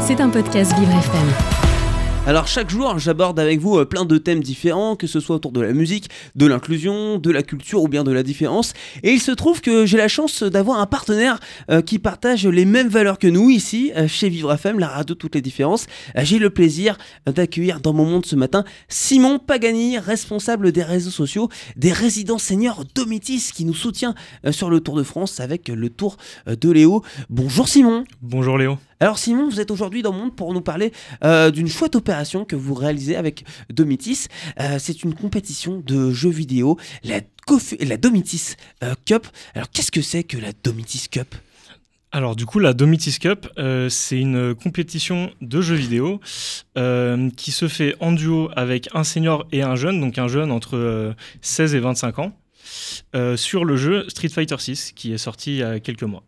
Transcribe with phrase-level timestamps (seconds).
[0.00, 1.60] C'est un podcast Vivre FM.
[2.26, 5.52] Alors chaque jour, j'aborde avec vous euh, plein de thèmes différents, que ce soit autour
[5.52, 8.74] de la musique, de l'inclusion, de la culture ou bien de la différence.
[9.02, 11.40] Et il se trouve que j'ai la chance d'avoir un partenaire
[11.70, 15.14] euh, qui partage les mêmes valeurs que nous ici, euh, chez Vivre FM, la radio
[15.14, 15.86] toutes les différences.
[16.16, 21.48] j'ai le plaisir d'accueillir dans mon monde ce matin Simon Pagani, responsable des réseaux sociaux
[21.76, 24.14] des résidents seniors Domitis, qui nous soutient
[24.50, 26.16] sur le Tour de France avec le Tour
[26.46, 27.02] de Léo.
[27.28, 28.04] Bonjour Simon.
[28.20, 28.78] Bonjour Léo.
[29.02, 30.92] Alors Simon, vous êtes aujourd'hui dans le monde pour nous parler
[31.24, 34.26] euh, d'une chouette opération que vous réalisez avec Domitis.
[34.60, 37.20] Euh, c'est une compétition de jeux vidéo, la,
[37.96, 39.26] Domitis euh, Cup.
[39.54, 41.34] Alors qu'est-ce que c'est que la Domitis Cup?
[42.12, 43.48] Alors du coup, la Domitis Cup,
[43.88, 46.20] c'est une compétition de jeux vidéo
[46.74, 51.14] qui se fait en duo avec un senior et un jeune, donc un jeune entre
[51.40, 52.32] 16 et 25 ans,
[53.36, 56.24] sur le jeu Street Fighter 6 qui est sorti il y a quelques mois.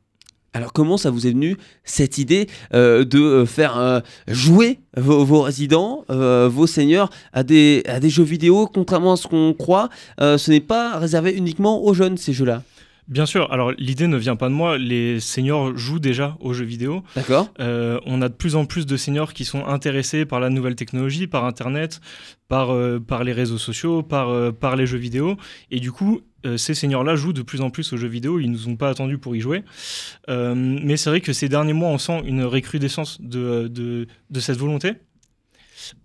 [0.55, 5.41] Alors comment ça vous est venu cette idée euh, de euh, faire euh, jouer vos,
[5.41, 10.51] résidents, vos seigneurs à des, à des jeux vidéo Contrairement à ce qu'on croit, ce
[10.51, 12.63] n'est pas réservé uniquement aux jeunes ces jeux-là?
[13.09, 16.65] Bien sûr, alors l'idée ne vient pas de moi, les seniors jouent déjà aux jeux
[16.65, 17.03] vidéo.
[17.17, 17.49] D'accord.
[17.59, 21.27] on a de plus en plus de seniors qui sont intéressés par la nouvelle technologie,
[21.27, 22.01] par Internet,
[22.49, 22.77] par,
[23.07, 25.37] par les réseaux sociaux, par, par les jeux vidéo.
[25.71, 28.49] Et du coup, euh, ces seniors-là jouent de plus en plus aux jeux vidéo, ils
[28.49, 29.63] ne nous ont pas attendus pour y jouer.
[30.29, 34.07] Euh, mais c'est vrai que ces derniers mois, on sent une recrudescence de,
[34.39, 34.95] cette volonté.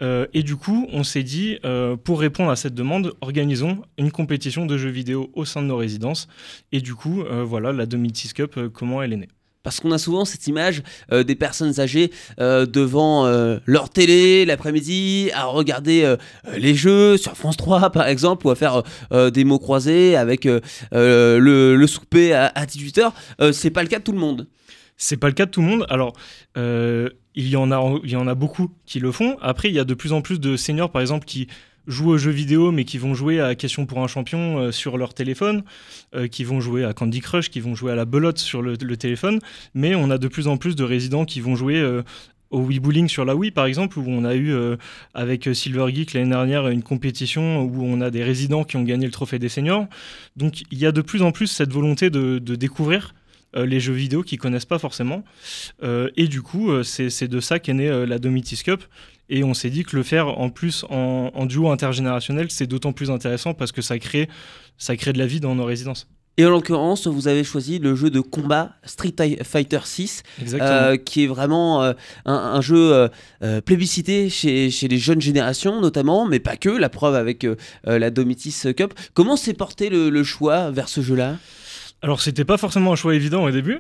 [0.02, 1.60] Euh, et du coup, on s'est dit,
[2.04, 5.78] pour répondre à cette demande, organisons une compétition de jeux vidéo au sein de nos
[5.78, 6.28] résidences.
[6.72, 9.30] Et du coup, voilà, la 2006 Cup, comment elle est née.
[9.68, 14.46] Parce qu'on a souvent cette image euh, des personnes âgées euh, devant euh, leur télé
[14.46, 16.16] l'après-midi, à regarder
[16.58, 21.86] les jeux sur France 3 par exemple, ou à faire des mots croisés avec le,
[21.86, 23.12] souper à, 18h.
[23.52, 24.48] c'est pas le cas de tout le monde.
[24.96, 25.86] C'est pas le cas de tout le monde.
[25.90, 26.14] Alors,
[26.56, 29.36] il, y en a, il y en a beaucoup qui le font.
[29.42, 31.50] Après, il y a de plus en plus de seniors, par exemple, qui
[31.88, 34.98] jouent aux jeux vidéo, mais qui vont jouer à Question pour un champion euh, sur
[34.98, 35.64] leur téléphone,
[36.14, 38.78] euh, qui vont jouer à Candy Crush, qui vont jouer à la belote sur le,
[38.98, 39.40] téléphone.
[39.74, 42.04] Mais on a de plus en plus de résidents qui vont jouer euh,
[42.50, 44.56] au Wii Bowling sur la Wii par exemple, où on a eu
[45.14, 49.06] avec Silver Geek l'année dernière une compétition où on a des résidents qui ont gagné
[49.06, 49.86] le trophée des seniors.
[50.38, 53.14] Donc il y a de plus en plus cette volonté de, découvrir
[53.54, 55.26] les jeux vidéo qu'ils connaissent pas forcément.
[55.84, 58.82] et du coup, c'est de ça qu'est née la Domitis Cup.
[59.30, 63.12] Et on s'est dit que le faire en plus en, duo intergénérationnel, c'est d'autant plus
[63.12, 64.30] intéressant parce que ça crée,
[64.78, 66.08] ça crée de la vie dans nos résidences.
[66.40, 70.22] Et en l'occurrence, vous avez choisi le jeu de combat Street Fighter 6,
[70.54, 71.94] euh, qui est vraiment euh,
[72.26, 73.10] un, jeu
[73.42, 77.46] euh, plébiscité chez, chez, les jeunes générations notamment, mais pas que, la preuve avec
[77.86, 78.94] la Domitis Cup.
[79.16, 81.38] Comment s'est porté le choix vers ce jeu-là?
[82.04, 83.80] Alors c'était pas forcément un choix évident au début,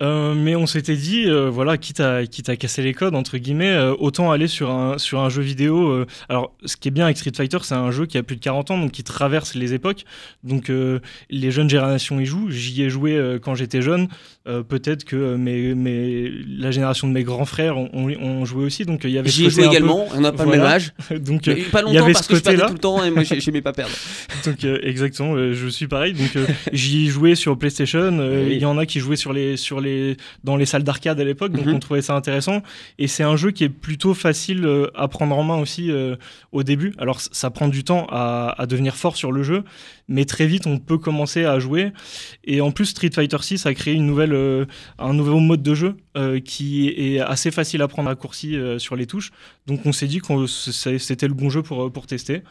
[0.00, 3.38] euh, mais on s'était dit, euh, voilà, quitte à, quitte à casser les codes, entre
[3.38, 6.04] guillemets, euh, autant aller sur un, sur un jeu vidéo.
[6.28, 8.40] alors ce qui est bien avec Street Fighter, c'est un jeu qui a plus de
[8.40, 10.04] 40 ans, donc qui traverse les époques.
[10.42, 10.72] Donc
[11.30, 12.50] les jeunes générations y jouent.
[12.50, 14.08] J'y ai joué quand j'étais jeune.
[14.44, 18.84] Peut-être que mes, mes, la génération de mes grands frères ont, joué aussi.
[18.84, 20.94] Donc il y avait J'y ai joué également, on n'a pas le même âge.
[21.20, 23.62] donc pas longtemps y avait parce ce que je tout le temps et moi j'aimais
[23.62, 23.94] pas perdre.
[24.44, 26.14] donc exactement, je suis pareil.
[26.14, 26.30] Donc
[26.72, 28.18] j'y ai joué sur PlayStation.
[28.18, 31.20] Euh, il y en a qui jouaient sur les, sur les, dans les salles d'arcade
[31.20, 31.74] à l'époque, donc mhm.
[31.74, 32.62] on trouvait ça intéressant.
[32.98, 36.16] Et c'est un jeu qui est plutôt facile euh, à prendre en main aussi euh,
[36.52, 36.94] au début.
[36.98, 39.64] Alors ça prend du temps à, à, devenir fort sur le jeu,
[40.08, 41.92] mais très vite on peut commencer à jouer.
[42.44, 44.66] Et en plus Street Fighter 6 a créé une nouvelle,
[44.98, 45.96] un nouveau mode de jeu
[46.44, 49.30] qui est assez facile à prendre raccourci sur les touches.
[49.66, 52.42] Donc on s'est dit que c'était le bon jeu pour, pour tester.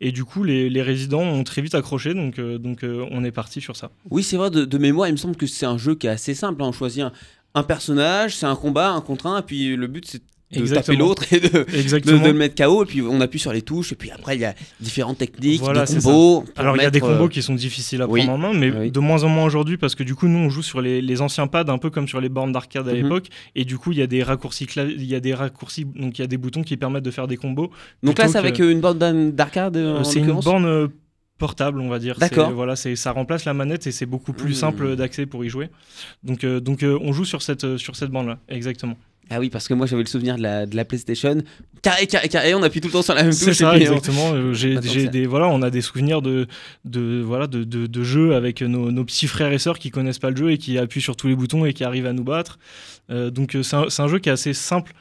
[0.00, 3.60] Et du coup les, les résidents ont très vite accroché, donc, donc on est parti
[3.60, 3.90] sur ça.
[4.10, 6.34] Oui c'est vrai de, mémoire, il me semble que c'est un jeu qui est assez
[6.34, 6.62] simple.
[6.62, 6.66] Hein.
[6.68, 7.04] On choisit
[7.54, 10.96] un, personnage, c'est un combat, un contre un, et puis le but c'est de taper
[10.96, 13.96] l'autre et de, de, le mettre KO et puis on appuie sur les touches et
[13.96, 17.00] puis après il y a différentes techniques voilà, de combos alors il y a des
[17.00, 19.76] combos euh, qui sont difficiles à prendre en main mais de moins en moins aujourd'hui
[19.76, 22.20] parce que du coup nous on joue sur les, anciens pads un peu comme sur
[22.20, 23.02] les bornes d'arcade à mhm.
[23.02, 26.18] l'époque et du coup il y a des raccourcis il y a des raccourcis donc
[26.18, 27.70] il y a des boutons qui permettent de faire des combos
[28.02, 30.88] donc là c'est avec une borne d'arcade euh, c'est une borne
[31.38, 32.18] portable, on va dire.
[32.18, 32.50] D'accord.
[32.50, 34.54] Voilà, c'est ça remplace la manette et c'est beaucoup plus mmh.
[34.54, 35.70] simple d'accès pour y jouer.
[36.24, 38.96] Donc, euh, donc euh, on joue sur cette, euh, sur cette bande-là, exactement.
[39.30, 41.38] Ah oui, parce que moi j'avais le souvenir de la, de la PlayStation.
[41.82, 43.42] Carré, carré, carré, on appuie tout le temps sur la même touche.
[43.42, 44.52] C'est ça, exactement.
[44.52, 46.46] J'ai, des, voilà, on a des souvenirs de,
[46.84, 50.30] de, voilà, de, de, jeux avec nos, nos, petits frères et sœurs qui connaissent pas
[50.30, 52.58] le jeu et qui appuient sur tous les boutons et qui arrivent à nous battre.
[53.08, 54.92] donc c'est un, un, jeu qui est assez simple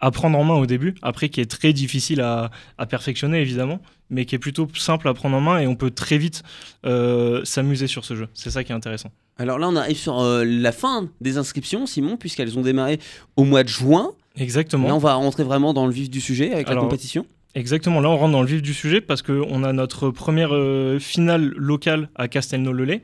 [0.00, 3.80] à prendre en main au début, après qui est très difficile à, à perfectionner évidemment,
[4.08, 6.42] mais qui est plutôt simple à prendre en main et on peut très vite
[6.84, 8.28] euh, s'amuser sur ce jeu.
[8.34, 9.12] C'est ça qui est intéressant.
[9.40, 13.00] Alors là, on arrive sur euh, la fin des inscriptions, Simon, puisqu'elles ont démarré
[13.36, 14.12] au mois de juin.
[14.36, 14.86] Exactement.
[14.86, 17.24] Là, on va rentrer vraiment dans le vif du sujet avec Alors, la compétition.
[17.54, 21.00] Exactement, là on rentre dans le vif du sujet parce qu'on a notre première euh,
[21.00, 23.02] finale locale à Castelnau-le-Lay,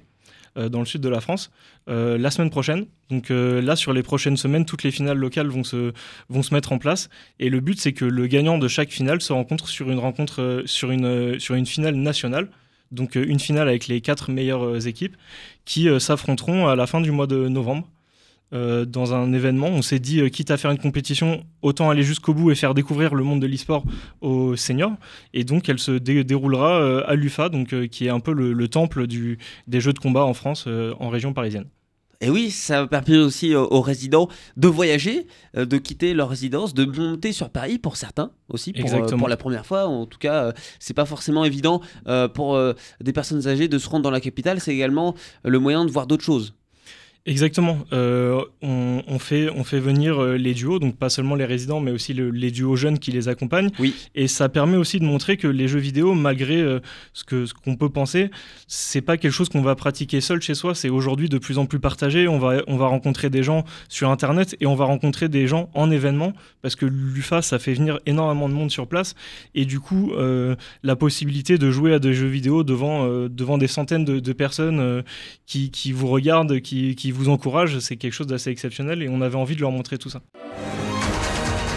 [0.56, 1.50] euh, dans le sud de la France,
[1.88, 2.84] la semaine prochaine.
[3.08, 5.92] Donc là, sur les prochaines semaines, toutes les finales locales vont se,
[6.28, 7.08] vont se mettre en place.
[7.40, 10.64] Et le but, c'est que le gagnant de chaque finale se rencontre sur une, rencontre,
[10.66, 12.50] sur une, sur une finale nationale.
[12.92, 15.16] Donc euh, une finale avec les quatre meilleures euh, équipes
[15.64, 17.88] qui euh, s'affronteront à la fin du mois de novembre.
[18.52, 22.52] dans un événement, on s'est dit, quitte à faire une compétition, autant aller jusqu'au bout
[22.52, 23.84] et faire découvrir le monde de l'e-sport
[24.20, 24.92] aux seniors.
[25.34, 27.50] Et donc, elle se dé- déroulera à l'UFA,
[27.90, 30.68] qui est un peu le, le temple des jeux de combat en France,
[31.00, 31.66] en région parisienne.
[32.20, 35.26] Et oui, ça permet aussi aux résidents de voyager,
[35.56, 39.28] euh, de quitter leur résidence, de monter sur Paris pour certains aussi, pour, euh, pour
[39.28, 39.86] la première fois.
[39.86, 42.58] En tout cas, euh, c'est pas forcément évident euh, pour
[43.00, 44.60] des personnes âgées de se rendre dans la capitale.
[44.60, 45.14] C'est également
[45.44, 46.54] le moyen de voir d'autres choses.
[47.26, 47.78] Exactement.
[47.92, 51.80] Euh, on, on fait, on fait venir euh, les duos, donc pas seulement les résidents,
[51.80, 53.70] mais aussi le- les duos jeunes qui les accompagnent.
[53.80, 53.94] Oui.
[54.14, 56.78] Et ça permet aussi de montrer que les jeux vidéo, malgré euh,
[57.12, 58.30] ce que ce qu'on peut penser,
[58.68, 60.76] c'est pas quelque chose qu'on va pratiquer seul chez soi.
[60.76, 62.28] C'est aujourd'hui de plus en plus partagé.
[62.28, 65.68] On va, on va rencontrer des gens sur Internet et on va rencontrer des gens
[65.74, 66.32] en événement
[66.62, 69.16] parce que l'UFA, ça fait venir énormément de monde sur place.
[69.56, 73.66] Et du coup, euh, la possibilité de jouer à des jeux vidéo devant, devant des
[73.66, 75.02] centaines de, de personnes
[75.46, 79.20] qui, qui vous regardent, qui, qui vous encouragent, c'est quelque chose d'assez exceptionnel et on
[79.20, 80.20] avait envie de leur montrer tout ça.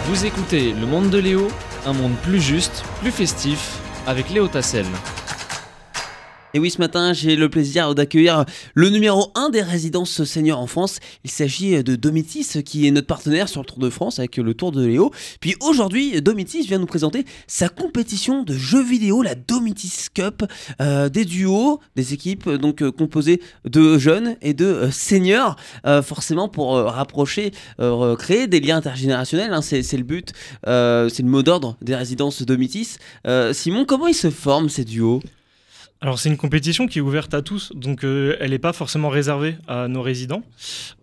[0.06, 1.48] Vous écoutez Le Monde de Léo,
[1.86, 4.86] un monde plus juste, plus festif, avec Léo Tassel.
[6.52, 8.44] Et oui, ce matin, j'ai le plaisir d'accueillir
[8.74, 10.98] le numéro 1 des résidences seniors en France.
[11.22, 14.52] Il s'agit de Domitis, qui est notre partenaire sur le Tour de France avec le
[14.52, 15.12] Tour de Léo.
[15.40, 20.42] Puis aujourd'hui, Domitis vient nous présenter sa compétition de jeux vidéo, la Domitis Cup,
[20.80, 25.54] euh, des duos, des équipes euh, donc euh, composées de jeunes et de seniors,
[26.02, 27.52] forcément pour rapprocher,
[28.18, 29.52] créer des liens intergénérationnels.
[29.52, 29.62] hein.
[29.62, 30.32] c'est le but,
[30.64, 32.96] c'est le mot d'ordre des résidences Domitis.
[33.52, 35.22] Simon, comment ils se forment ces duos?
[36.02, 39.10] Alors c'est une compétition qui est ouverte à tous, donc euh, elle n'est pas forcément
[39.10, 40.42] réservée à nos résidents.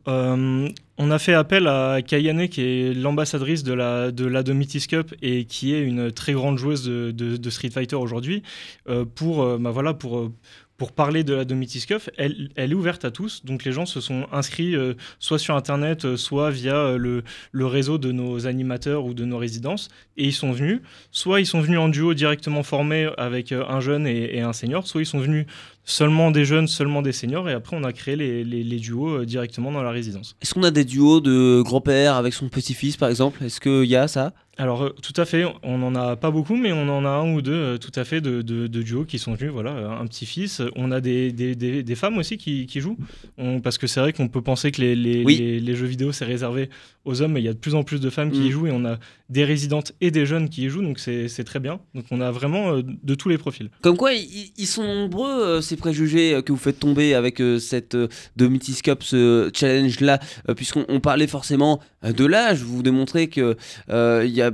[0.07, 0.67] Euh,
[0.97, 5.13] on a fait appel à Kayane, qui est l'ambassadrice de la, de la Domitis Cup
[5.21, 8.44] et qui est une très grande joueuse de, Street Fighter aujourd'hui,
[8.89, 10.33] euh, pour, euh, bah voilà, pour, euh,
[10.75, 12.09] pour parler de la Domitis Cup.
[12.17, 14.75] Elle, elle est ouverte à tous, donc les gens se sont inscrits
[15.17, 19.89] soit sur Internet, soit via le, le réseau de nos animateurs ou de nos résidences,
[20.17, 20.81] et ils sont venus.
[21.11, 25.01] Soit ils sont venus en duo directement formés avec un jeune et un senior, soit
[25.01, 25.47] ils sont venus
[25.89, 29.22] seulement des jeunes, seulement des seniors, et après on a créé les, les- les duos
[29.22, 30.36] euh, directement dans la résidence.
[30.42, 33.42] Est-ce qu'on a des duos de grand-père avec son petit-fils par exemple?
[33.44, 34.34] Est-ce qu'il y a ça?
[34.57, 37.34] Alors euh, tout à fait, on n'en a pas beaucoup, mais on en a un
[37.34, 40.06] ou deux euh, tout à fait de, de- de duos qui sont venus, voilà, un
[40.07, 40.62] petit-fils.
[40.75, 42.98] On a des, des- des- des femmes aussi qui, qui jouent,
[43.38, 45.38] On- parce que c'est vrai qu'on peut penser que les, les- Oui.
[45.38, 46.69] les- les jeux vidéo c'est réservé
[47.06, 48.45] aux hommes, mais il y a de plus en plus de femmes qui Mm.
[48.45, 48.98] y jouent, et on a
[49.29, 51.79] des résidentes et des jeunes qui y jouent, donc c'est très bien.
[51.94, 53.69] Donc on a vraiment euh, de tous les profils.
[53.81, 57.97] Comme quoi, ils, sont nombreux euh, ces préjugés euh, que vous faites tomber avec cette
[58.35, 60.19] Domitis Cup, ce challenge-là,
[60.56, 62.62] puisqu'on on parlait forcément de l'âge.
[62.62, 63.57] Vous démontrez que
[63.89, 64.51] euh, il y a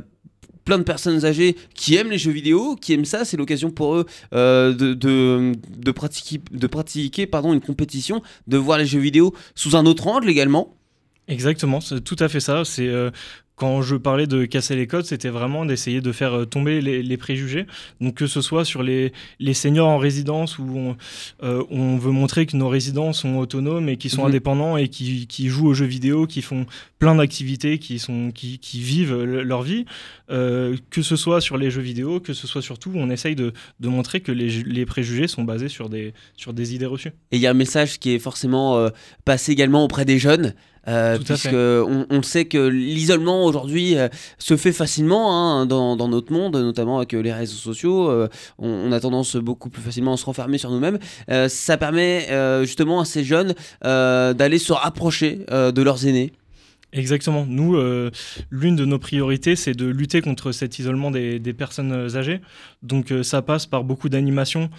[0.65, 3.25] plein de personnes âgées qui aiment les jeux vidéo, qui aiment ça.
[3.25, 8.77] C'est l'occasion pour eux de, de, de pratiquer, de pratiquer pardon, une compétition, de voir
[8.77, 10.77] les jeux vidéo sous un autre angle également.
[11.27, 12.65] Exactement, c'est tout à fait ça.
[12.65, 13.09] C'est euh,
[13.55, 17.01] quand je parlais de casser les codes, c'était vraiment d'essayer de faire euh, tomber les,
[17.01, 17.65] les préjugés.
[18.01, 20.97] Donc que ce soit sur les, les seniors en résidence où on,
[21.43, 24.27] euh, on veut montrer que nos résidents sont autonomes et qui sont Mhm.
[24.29, 26.65] indépendants et qui, qui jouent aux jeux vidéo, qui font
[26.99, 29.85] plein d'activités, qui, sont, qui, qui vivent le- leur vie.
[30.29, 33.53] Euh, que ce soit sur les jeux vidéo, que ce soit surtout, on essaye de,
[33.79, 37.13] de montrer que les, les préjugés sont basés sur des, sur des idées reçues.
[37.31, 38.89] Et il y a un message qui est forcément euh,
[39.23, 40.53] passé également auprès des jeunes.
[40.87, 46.07] Euh, puisque on, on sait que l'isolement aujourd'hui euh, se fait facilement hein, dans, dans
[46.07, 48.09] notre monde, notamment avec euh, les réseaux sociaux.
[48.09, 48.27] euh,
[48.59, 50.99] on, on a tendance beaucoup plus facilement à se renfermer sur nous-mêmes.
[51.47, 52.27] Ça permet
[52.65, 56.33] justement à ces jeunes d'aller se rapprocher de leurs aînés.
[56.93, 57.45] Exactement.
[57.49, 58.11] Nous, euh,
[58.51, 62.39] l'une de nos priorités, c'est de lutter contre cet isolement des, des personnes âgées.
[62.83, 64.69] Donc euh, ça passe par beaucoup d'animations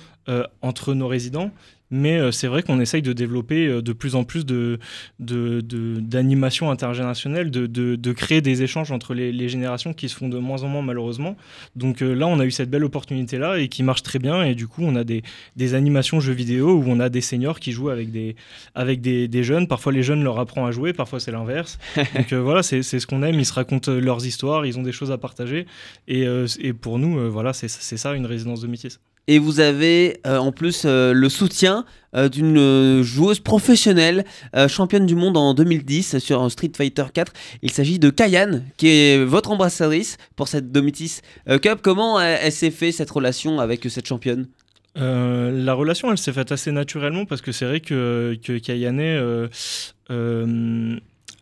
[0.63, 1.51] entre nos résidents.
[1.91, 4.79] Mais euh, c'est vrai qu'on essaye de développer euh, de plus en plus de,
[5.21, 10.09] de, de- d'animations intergénérationnelles, de, de, de créer des échanges entre les, les générations qui
[10.09, 11.37] se font de moins en moins malheureusement.
[11.77, 14.43] Donc euh, là, on a eu cette belle opportunité-là et qui marche très bien.
[14.43, 15.23] Et du coup, on a des,
[15.57, 18.35] des animations jeux vidéo où on a des seniors qui jouent avec des,
[18.75, 19.69] avec des, des jeunes.
[19.69, 21.79] Parfois, les jeunes leur apprennent à jouer, parfois c'est l'inverse.
[22.17, 23.39] Donc euh, voilà, c'est ce qu'on aime.
[23.39, 25.67] Ils se racontent euh, leurs histoires, ils ont des choses à partager.
[26.09, 28.99] Et, euh, et pour nous, euh, voilà, c'est c'est ça une résidence de métis.
[29.27, 34.25] Et vous avez euh, en plus euh, le soutien euh, d'une joueuse professionnelle,
[34.69, 37.33] championne du monde en 2010 sur Street Fighter 4.
[37.63, 41.21] Il s'agit de Kayan, qui est votre ambassadrice pour cette Domitis
[41.63, 41.81] Cup.
[41.83, 44.47] Comment elle, s'est fait cette relation avec cette championne?
[44.95, 49.49] La relation, elle s'est faite assez naturellement parce que c'est vrai que, que Kayane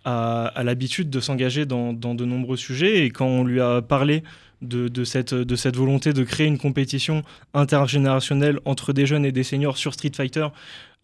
[0.07, 4.23] a, l'habitude de s'engager dans de nombreux sujets et quand on lui a parlé
[4.63, 5.35] de, cette,
[5.77, 7.23] volonté de créer une compétition
[7.55, 10.47] intergénérationnelle entre des jeunes et des seniors sur Street Fighter,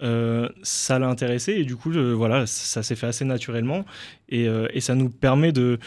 [0.00, 3.84] euh, ça l'a intéressé et du coup, euh, voilà, ça s'est fait assez naturellement.
[4.28, 5.78] Et, euh, et ça nous permet de,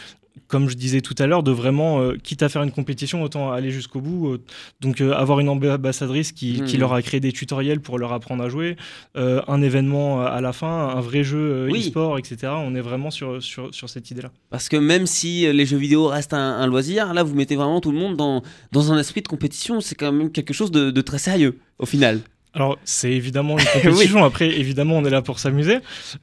[0.47, 3.51] comme je disais tout à l'heure, de vraiment, euh, quitte à faire une compétition, autant
[3.51, 4.29] aller jusqu'au bout.
[4.33, 4.41] euh,
[4.79, 6.79] donc euh, avoir une ambassadrice qui, qui Mhm.
[6.79, 8.75] leur a créé des tutoriels pour leur apprendre à jouer,
[9.17, 11.79] euh, un événement à la fin, un vrai jeu Oui.
[11.81, 12.53] e-sport, etc.
[12.55, 14.31] On est vraiment sur, sur, sur cette idée-là.
[14.49, 17.81] Parce que même si les jeux vidéo restent un, un loisir, là vous mettez vraiment
[17.81, 19.81] tout le monde dans, dans un esprit de compétition.
[19.81, 22.21] C'est quand même quelque chose de, de très sérieux au final.
[22.53, 24.23] Alors, c'est évidemment une compétition.
[24.25, 25.77] Après, évidemment, on est là pour s'amuser.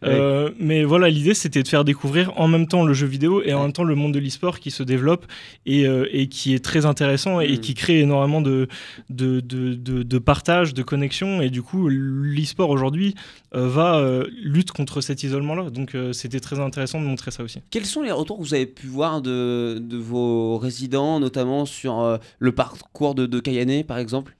[0.04, 3.54] Euh, mais voilà, l'idée, c'était de faire découvrir en même temps le jeu vidéo et
[3.54, 5.26] en même temps le monde de l'e-sport qui se développe
[5.66, 7.60] et, euh, et qui est très intéressant et Mm.
[7.60, 8.68] qui crée énormément de,
[9.10, 11.40] de, de, de, de partage, de connexion.
[11.40, 13.14] Et du coup, l'e-sport aujourd'hui
[13.54, 15.70] euh, va euh, lutte contre cet isolement-là.
[15.70, 17.60] Donc, euh, c'était très intéressant de montrer ça aussi.
[17.70, 22.00] Quels sont les retours que vous avez pu voir de, de vos résidents, notamment sur
[22.00, 24.34] euh, le parcours de, de Kayane par exemple?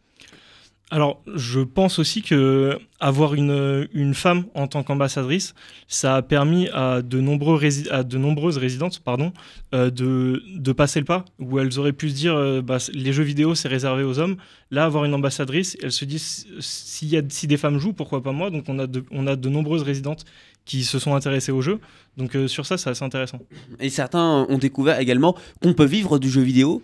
[0.91, 5.55] Alors, je pense aussi que avoir une, femme en tant qu'ambassadrice,
[5.87, 9.33] ça a permis à de, nombreuses résidentes pardon,
[9.75, 13.23] euh, de, passer le pas, où elles auraient pu se dire euh, bah, les jeux
[13.23, 14.37] vidéo, c'est réservé aux hommes.
[14.71, 18.23] Là, avoir une ambassadrice, elles se disent s'il y a, si des femmes jouent, pourquoi
[18.23, 18.49] pas moi?
[18.51, 20.25] Donc, on a de, on a de nombreuses résidentes
[20.65, 21.81] qui se sont intéressées au jeu.
[22.17, 23.41] Donc, euh, sur ça, c'est assez intéressant.
[23.79, 26.83] Et certains ont découvert également qu'on peut vivre du jeu vidéo.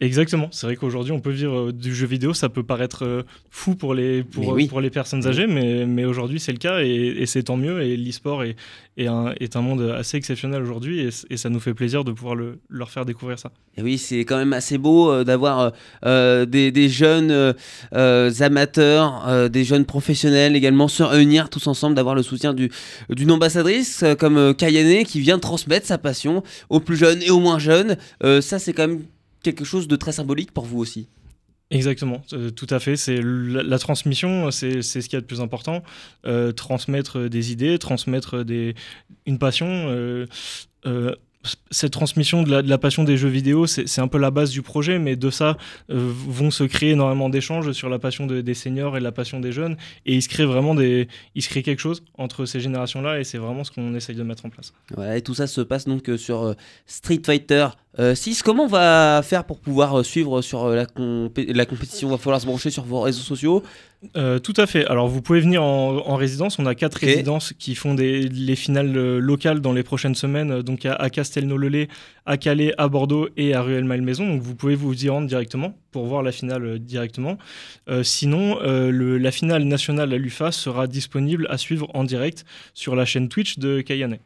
[0.00, 0.48] Exactement.
[0.52, 2.32] C'est vrai qu'aujourd'hui, on peut vivre euh, du jeu vidéo.
[2.32, 4.68] Ça peut paraître euh, fou pour les, pour, oui.
[4.68, 7.82] pour les personnes âgées, mais, mais aujourd'hui, c'est le cas et, et c'est tant mieux.
[7.82, 8.54] Et l'e-sport est,
[8.96, 12.12] est, un, est un monde assez exceptionnel aujourd'hui et, et ça nous fait plaisir de
[12.12, 13.50] pouvoir le, leur faire découvrir ça.
[13.76, 15.72] Et oui, c'est quand même assez beau euh, d'avoir
[16.06, 17.54] euh, des, des jeunes
[17.92, 22.70] euh, amateurs, des jeunes professionnels également se réunir tous ensemble, d'avoir le soutien du-
[23.10, 27.58] d'une ambassadrice comme Kayane qui vient transmettre sa passion aux plus jeunes et aux moins
[27.58, 27.96] jeunes.
[28.40, 29.02] Ça, c'est quand même
[29.54, 31.08] quelque chose de très symbolique pour vous aussi.
[31.70, 32.96] Exactement, euh, tout à fait.
[32.96, 35.82] C'est la, transmission, c'est ce qu'il y a de plus important.
[36.26, 38.74] Euh, transmettre des idées, transmettre des,
[39.26, 40.26] une passion.
[40.86, 41.14] euh,
[41.70, 44.98] cette transmission de la, passion des jeux vidéo, c'est un peu la base du projet,
[44.98, 45.56] mais de ça
[45.90, 49.40] euh, vont se créer énormément d'échanges sur la passion de- des seniors et la passion
[49.40, 49.76] des jeunes.
[50.06, 53.24] Et il se crée vraiment des, il se crée quelque chose entre ces générations-là, et
[53.24, 54.72] c'est vraiment ce qu'on essaye de mettre en place.
[54.94, 56.54] Voilà, et tout ça se passe donc euh, sur euh,
[56.86, 58.42] Street Fighter euh, 6.
[58.42, 60.86] Comment on va faire pour pouvoir suivre sur la,
[61.36, 62.08] la compétition?
[62.08, 63.62] Il va falloir se brancher sur vos réseaux sociaux.
[64.16, 64.86] Euh, tout à fait.
[64.86, 66.58] Alors, vous pouvez venir en, en résidence.
[66.60, 70.52] On a quatre résidences qui font des, les finales euh, locales dans les prochaines semaines,
[70.52, 71.88] euh, donc à, à Castelnau-le-Lay,
[72.24, 74.24] à Calais, à Bordeaux et à Rueil-Malmaison.
[74.24, 77.38] Donc, vous pouvez vous y rendre directement pour voir la finale euh, directement.
[77.90, 82.44] Euh, sinon, euh, le- la finale nationale à l'UFA sera disponible à suivre en direct
[82.74, 84.18] sur la chaîne Twitch de Kayane.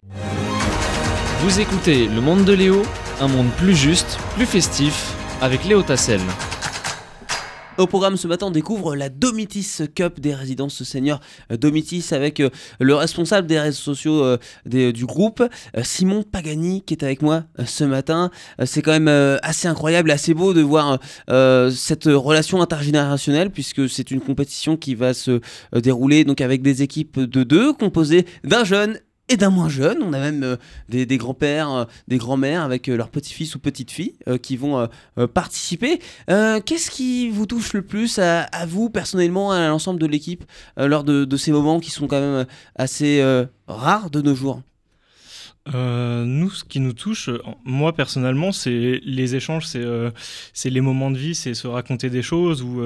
[1.40, 2.82] Vous écoutez Le Monde de Léo,
[3.20, 6.20] un monde plus juste, plus festif, avec Léo Tassel.
[7.78, 12.40] Au programme ce matin, on découvre la Domitis Cup des résidences seniors euh, Domitis avec
[12.40, 15.42] euh, le responsable des réseaux sociaux euh, du groupe,
[15.82, 18.30] Simon Pagani, qui est avec moi ce matin.
[18.64, 20.98] C'est quand même assez incroyable, assez beau de voir
[21.70, 25.40] cette relation intergénérationnelle, puisque c'est une compétition qui va se
[25.74, 28.98] dérouler donc avec des équipes de deux, composées d'un jeune
[29.28, 30.02] et d'un moins jeune.
[30.02, 30.56] On a même euh,
[30.88, 34.88] des, grands-pères, euh, des grands-mères avec euh, leurs petits-fils ou petites-filles qui vont
[35.34, 36.00] participer.
[36.28, 40.44] Qu'est-ce qui vous touche le plus à, vous personnellement, à l'ensemble de l'équipe,
[40.76, 43.22] lors de, ces moments qui sont quand même assez
[43.66, 44.62] rares de nos jours?
[45.66, 47.30] Nous, ce qui nous touche,
[47.64, 52.62] moi personnellement, c'est les échanges, c'est les moments de vie, c'est se raconter des choses
[52.62, 52.80] où,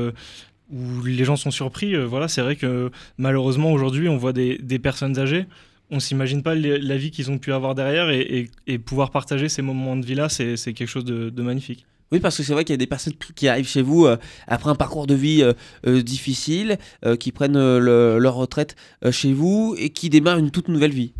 [1.04, 1.96] les gens sont surpris.
[1.96, 5.46] Voilà, c'est vrai que malheureusement aujourd'hui, on voit des personnes âgées.
[5.90, 9.48] On s'imagine pas la vie qu'ils ont pu avoir derrière et, et- et pouvoir partager
[9.48, 11.86] ces moments de vie-là, c'est c'est quelque chose de, de magnifique.
[12.12, 14.16] Oui, parce que c'est vrai qu'il y a des personnes qui- arrivent chez vous euh,
[14.46, 15.52] après un parcours de vie euh,
[15.86, 16.78] euh, difficile,
[17.20, 18.76] qui prennent le- leur retraite
[19.10, 21.12] chez vous et qui démarrent une toute nouvelle vie.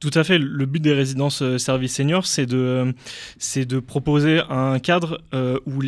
[0.00, 0.38] Tout à fait.
[0.38, 2.94] Le but des résidences services seniors, c'est de,
[3.56, 5.20] de proposer un cadre
[5.66, 5.82] où,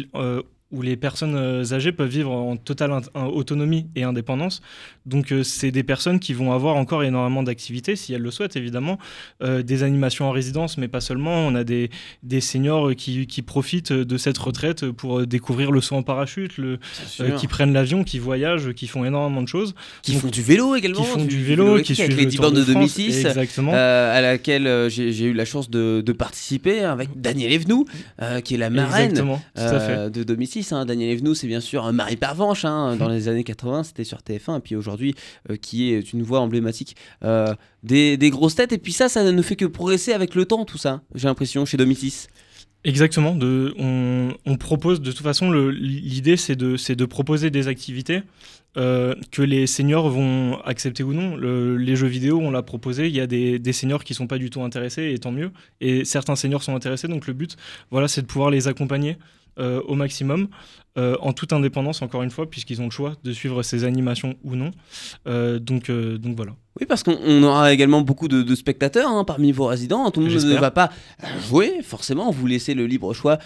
[0.73, 4.63] où les personnes euh, âgées peuvent vivre en totale autonomie et indépendance.
[5.05, 8.57] Donc euh, c'est des personnes qui vont avoir encore énormément d'activités, si elles le souhaitent
[8.57, 8.99] évidemment,
[9.43, 11.47] euh, des animations en résidence, mais pas seulement.
[11.47, 11.91] On a des,
[12.23, 16.79] des seniors qui, qui profitent de cette retraite pour découvrir le saut en parachute, le,
[17.37, 19.75] qui prennent l'avion, qui voyagent, qui font énormément de choses.
[20.03, 21.03] Qui font du vélo également.
[21.03, 23.73] Qui font du, vélo, qui suivent les 10 de, 2006, exactement.
[23.75, 27.85] à laquelle j'ai eu la chance de, de participer avec Daniel Evenou,
[28.45, 29.15] qui est la marraine
[29.55, 30.62] de 2006.
[30.71, 30.85] Hein.
[30.85, 34.59] Daniel Evenou, c'est bien sûr Marie Pervenche hein, dans les années 80, c'était sur TF1,
[34.59, 35.15] et puis aujourd'hui,
[35.51, 38.73] euh, qui est une voix emblématique euh, des, grosses têtes.
[38.73, 41.65] Et puis ça, ça ne fait que progresser avec le temps, tout ça, j'ai l'impression,
[41.65, 42.29] chez 2006.
[42.85, 43.35] Exactement.
[43.35, 48.23] De, on, propose, de toute façon, l'idée, c'est de, proposer des activités
[48.77, 51.37] euh, que les seniors vont accepter ou non.
[51.37, 53.07] les jeux vidéo, on l'a proposé.
[53.07, 55.53] Il y a des, seniors qui sont pas du tout intéressés, et tant mieux.
[55.81, 57.07] Et certains seniors sont intéressés.
[57.07, 57.57] Donc le but,
[57.91, 59.17] voilà, c'est de pouvoir les accompagner
[59.59, 60.49] euh, au maximum,
[60.97, 64.37] euh, en toute indépendance, encore une fois, puisqu'ils ont le choix de suivre ces animations
[64.43, 64.71] ou non.
[65.27, 66.53] Euh, donc, donc voilà.
[66.81, 70.11] Oui, parce qu'on aura également beaucoup de, spectateurs hein, parmi vos résidents.
[70.11, 70.91] Tout le monde ne va pas
[71.49, 72.31] jouer, forcément.
[72.31, 73.39] Vous laissez le libre choix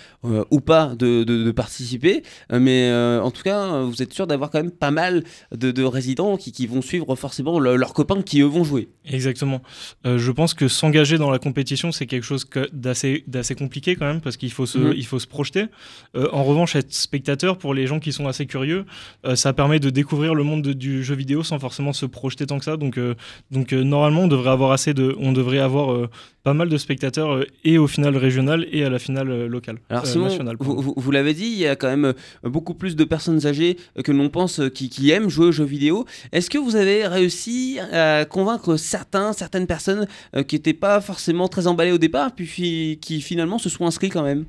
[0.51, 2.23] ou pas de, participer.
[2.51, 6.67] mais en tout cas, vous êtes sûr d'avoir quand même pas mal de, résidents qui,
[6.67, 8.89] vont suivre forcément leurs copains qui, eux, vont jouer.
[9.05, 9.63] Exactement.
[10.05, 14.37] je pense que s'engager dans la compétition, c'est quelque chose d'assez compliqué quand même, parce
[14.37, 14.95] qu'il faut, se, mhm.
[14.97, 15.67] il faut se projeter.
[16.15, 18.85] Euh, en revanche, être spectateur, pour les gens qui sont assez curieux,
[19.25, 22.59] euh, ça permet de découvrir le monde du jeu vidéo sans forcément se projeter tant
[22.59, 22.77] que ça.
[22.77, 23.15] Donc, euh,
[23.51, 26.09] donc normalement, on devrait avoir assez de, on devrait avoir
[26.43, 29.79] pas mal de spectateurs et au final régional et à la finale locale.
[29.91, 30.29] Alors Simon,
[30.61, 34.13] vous, vous, l'avez dit, il y a quand même beaucoup plus de personnes âgées que
[34.13, 36.05] l'on pense qui, qui, aiment jouer aux jeux vidéo.
[36.33, 40.07] Est-ce que vous avez réussi à convaincre certains, certaines personnes
[40.47, 44.23] qui n'étaient pas forcément très emballées au départ, puis qui finalement se sont inscrits quand
[44.23, 44.45] même?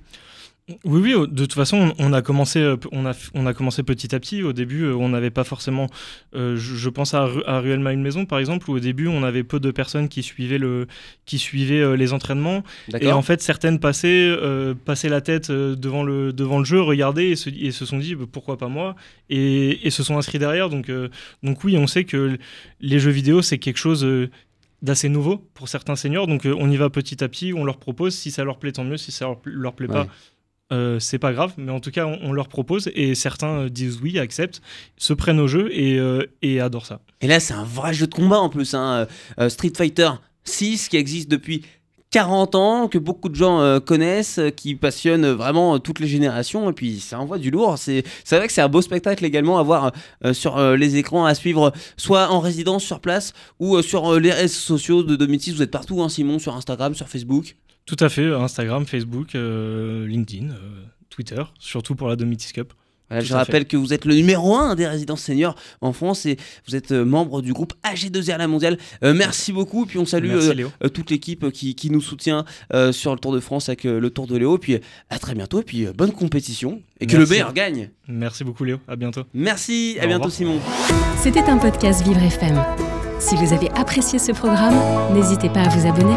[0.84, 4.14] Oui, oui, de toute façon, on a commencé, euh, on a, on a commencé petit
[4.14, 4.44] à petit.
[4.44, 5.88] Au début, euh, on n'avait pas forcément.
[6.36, 9.46] Euh, je, pense à, à Ruelle Une Maison, par exemple, où au début, on avait
[9.46, 10.88] peu de personnes qui suivaient, le,
[11.26, 12.64] qui suivaient les entraînements.
[13.00, 14.38] Et en fait, certaines passaient,
[14.84, 18.16] passaient la tête devant le, devant le jeu, regardaient et se, et se sont dit
[18.16, 18.98] bah, pourquoi pas moi?
[19.30, 20.70] Et, et, se sont inscrits derrière.
[20.70, 20.92] Donc,
[21.44, 22.38] donc, oui, on sait que
[22.82, 24.06] les jeux vidéo, c'est quelque chose
[24.82, 26.28] d'assez nouveau pour certains seniors.
[26.28, 28.14] Donc, on y va petit à petit, on leur propose.
[28.16, 28.98] Si ça leur plaît, tant mieux.
[28.98, 30.08] Si ça leur, leur plaît pas
[30.74, 34.00] euh, c'est pas grave, mais en tout cas, on, leur propose et certains euh, disent
[34.02, 34.62] oui, acceptent,
[34.98, 37.00] se prennent au jeu et, euh, et adorent ça.
[37.22, 38.74] Et là, c'est un vrai jeu de combat en plus.
[38.74, 39.08] Hein.
[39.48, 40.10] Street Fighter
[40.44, 41.64] 6 qui existe depuis
[42.12, 47.00] 40 ans, que beaucoup de gens connaissent, qui passionne vraiment toutes les générations, et puis
[47.00, 47.78] ça envoie du lourd.
[47.78, 49.92] C'est vrai que c'est un beau spectacle également à voir
[50.32, 55.04] sur les écrans, à suivre soit en résidence sur place ou sur les réseaux sociaux
[55.04, 55.56] de 2006.
[55.56, 57.56] Vous êtes partout, hein, Simon, sur Instagram, sur Facebook.
[57.88, 62.74] Tout à fait, Instagram, Facebook, euh, LinkedIn, euh, Twitter, surtout pour la Domitis Cup.
[63.12, 66.76] Je rappelle que vous êtes le numéro 1 des résidents seniors en France et vous
[66.76, 68.78] êtes euh, membre du groupe AG2R La Mondiale.
[69.02, 69.86] merci beaucoup.
[69.86, 70.32] Puis on salue
[70.94, 72.46] toute l'équipe qui, qui, nous soutient
[72.92, 74.58] sur le Tour de France avec le Tour de Léo.
[74.58, 75.62] Puis à très bientôt.
[75.62, 76.82] Et puis bonne compétition.
[77.00, 77.90] Et que le meilleur gagne.
[78.08, 78.78] Merci beaucoup Léo.
[78.88, 79.24] À bientôt.
[79.34, 79.98] Merci.
[80.00, 80.60] À bientôt Simon.
[81.22, 82.64] C'était un podcast Vivre FM.
[83.20, 84.76] Si vous avez apprécié ce programme,
[85.14, 86.16] n'hésitez pas à vous abonner.